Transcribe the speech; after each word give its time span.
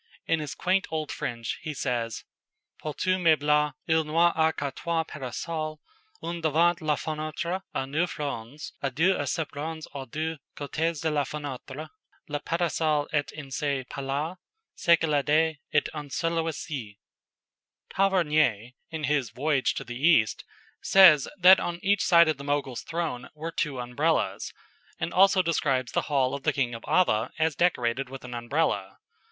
In 0.25 0.39
his 0.39 0.55
quaint 0.55 0.87
old 0.89 1.11
French, 1.11 1.59
he 1.61 1.75
says: 1.75 2.23
"Pour 2.79 2.95
tout 2.95 3.19
meuble 3.19 3.73
il 3.87 4.03
n'y 4.03 4.31
a 4.35 4.51
que 4.51 4.71
trois 4.71 5.03
para 5.03 5.31
sol, 5.31 5.79
un 6.23 6.41
devant 6.41 6.81
la 6.81 6.95
fenêtre, 6.95 7.61
a 7.75 7.85
neuf 7.85 8.17
ronds, 8.17 8.73
& 8.83 8.93
deux 8.95 9.13
à 9.15 9.27
sept 9.27 9.51
ronds 9.55 9.87
aux 9.93 10.07
deux 10.07 10.39
côtéz 10.57 10.99
de 11.03 11.11
la 11.11 11.23
fenêtre. 11.23 11.87
Le 12.27 12.39
para 12.39 12.71
sol 12.71 13.07
est 13.13 13.31
en 13.37 13.51
ce 13.51 13.83
Pais 13.87 14.01
la, 14.03 14.37
ce 14.73 14.97
que 14.97 15.05
le 15.07 15.21
Dais 15.21 15.59
est 15.71 15.87
en 15.93 16.09
celui 16.09 16.51
ci." 16.51 16.97
Tavernier, 17.95 18.71
in 18.89 19.03
his 19.03 19.29
"Voyage 19.29 19.75
to 19.75 19.83
the 19.83 19.95
East," 20.03 20.43
says 20.81 21.27
that 21.37 21.59
on 21.59 21.77
each 21.83 22.03
side 22.03 22.27
of 22.27 22.37
the 22.37 22.43
Mogul's 22.43 22.81
throne 22.81 23.29
were 23.35 23.51
two 23.51 23.79
Umbrellas, 23.79 24.51
and 24.99 25.13
also 25.13 25.43
describes 25.43 25.91
the 25.91 26.07
hall 26.09 26.33
of 26.33 26.41
the 26.41 26.53
King 26.53 26.73
of 26.73 26.83
Ava 26.87 27.29
as 27.37 27.55
decorated 27.55 28.09
with 28.09 28.23
an 28.23 28.33
Umbrella. 28.33 28.97